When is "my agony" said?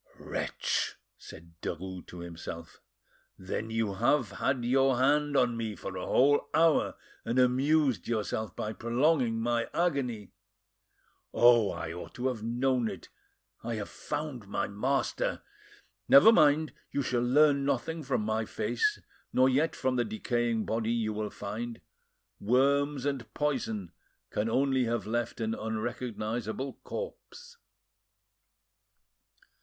9.39-10.31